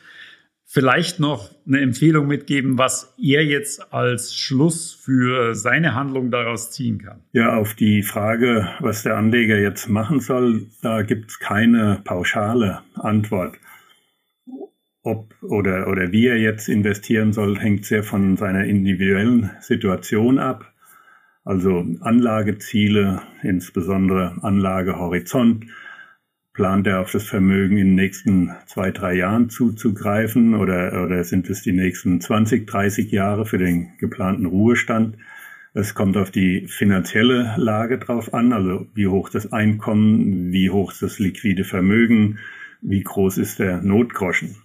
[0.72, 6.98] vielleicht noch eine Empfehlung mitgeben, was er jetzt als Schluss für seine Handlung daraus ziehen
[6.98, 7.20] kann?
[7.32, 12.80] Ja, auf die Frage, was der Anleger jetzt machen soll, da gibt es keine pauschale
[12.94, 13.58] Antwort.
[15.02, 20.72] Ob oder, oder wie er jetzt investieren soll, hängt sehr von seiner individuellen Situation ab.
[21.44, 25.66] Also Anlageziele, insbesondere Anlagehorizont,
[26.52, 31.48] Plant er auf das Vermögen in den nächsten zwei, drei Jahren zuzugreifen oder, oder sind
[31.48, 35.16] es die nächsten 20, 30 Jahre für den geplanten Ruhestand?
[35.72, 40.92] Es kommt auf die finanzielle Lage drauf an, also wie hoch das Einkommen, wie hoch
[41.00, 42.38] das liquide Vermögen,
[42.82, 44.56] wie groß ist der Notgroschen.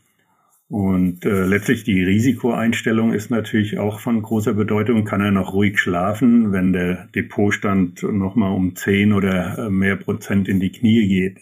[0.70, 5.06] Und äh, letztlich die Risikoeinstellung ist natürlich auch von großer Bedeutung.
[5.06, 10.50] Kann er noch ruhig schlafen, wenn der Depotstand nochmal um 10 oder äh, mehr Prozent
[10.50, 11.38] in die Knie geht?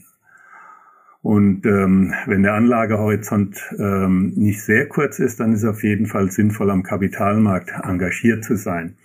[1.26, 6.30] Und ähm, wenn der Anlagehorizont ähm, nicht sehr kurz ist, dann ist auf jeden Fall
[6.30, 8.96] sinnvoll, am Kapitalmarkt engagiert zu sein.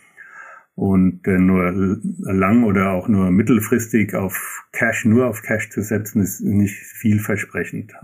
[0.75, 6.21] Und äh, nur lang oder auch nur mittelfristig auf Cash, nur auf Cash zu setzen,
[6.21, 7.95] ist nicht vielversprechend.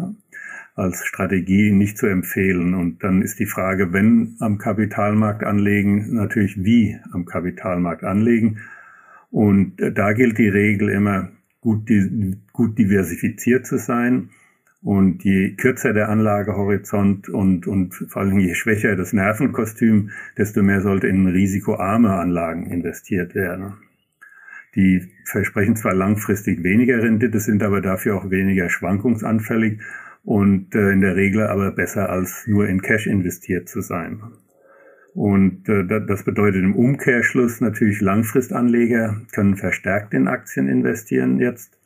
[0.77, 2.73] Als Strategie nicht zu empfehlen.
[2.73, 8.62] Und dann ist die Frage, wenn am Kapitalmarkt anlegen, natürlich wie am Kapitalmarkt anlegen.
[9.31, 11.29] Und äh, da gilt die Regel immer,
[11.67, 11.91] gut,
[12.53, 14.31] gut diversifiziert zu sein.
[14.83, 20.81] Und je kürzer der Anlagehorizont und, und vor allem je schwächer das Nervenkostüm, desto mehr
[20.81, 23.79] sollte in risikoarme Anlagen investiert werden.
[24.77, 29.81] Die versprechen zwar langfristig weniger Rendite, sind aber dafür auch weniger schwankungsanfällig
[30.23, 34.21] und äh, in der Regel aber besser als nur in Cash investiert zu sein.
[35.17, 41.79] Und äh, das bedeutet im Umkehrschluss natürlich Langfristanleger können verstärkt in Aktien investieren jetzt.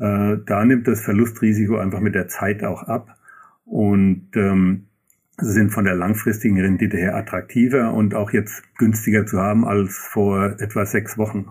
[0.00, 3.16] Äh, da nimmt das Verlustrisiko einfach mit der Zeit auch ab
[3.64, 4.88] und ähm,
[5.36, 10.56] sind von der langfristigen Rendite her attraktiver und auch jetzt günstiger zu haben als vor
[10.58, 11.46] etwa sechs Wochen.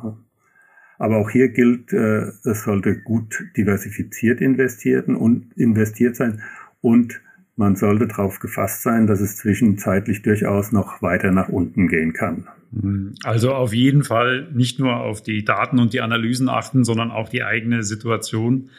[0.98, 6.42] Aber auch hier gilt, äh, es sollte gut diversifiziert investiert und investiert sein
[6.82, 7.22] und
[7.58, 12.48] man sollte darauf gefasst sein, dass es zwischenzeitlich durchaus noch weiter nach unten gehen kann.
[13.24, 17.30] Also auf jeden Fall nicht nur auf die Daten und die Analysen achten, sondern auch
[17.30, 18.70] die eigene Situation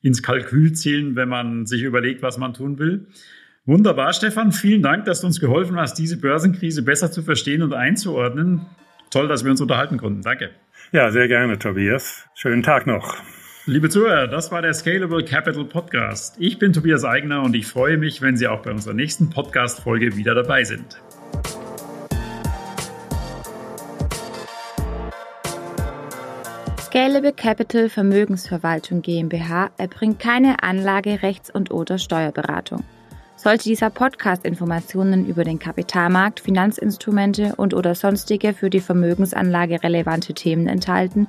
[0.00, 3.06] ins Kalkül zählen, wenn man sich überlegt, was man tun will.
[3.66, 4.50] Wunderbar, Stefan.
[4.50, 8.62] Vielen Dank, dass du uns geholfen hast, diese Börsenkrise besser zu verstehen und einzuordnen.
[9.10, 10.22] Toll, dass wir uns unterhalten konnten.
[10.22, 10.50] Danke.
[10.90, 12.26] Ja, sehr gerne, Tobias.
[12.34, 13.16] Schönen Tag noch.
[13.64, 16.34] Liebe Zuhörer, das war der Scalable Capital Podcast.
[16.40, 20.16] Ich bin Tobias Eigner und ich freue mich, wenn Sie auch bei unserer nächsten Podcast-Folge
[20.16, 21.00] wieder dabei sind.
[26.80, 32.82] Scalable Capital Vermögensverwaltung GmbH erbringt keine Anlage-, Rechts- und oder Steuerberatung.
[33.36, 40.34] Sollte dieser Podcast Informationen über den Kapitalmarkt, Finanzinstrumente und oder sonstige für die Vermögensanlage relevante
[40.34, 41.28] Themen enthalten,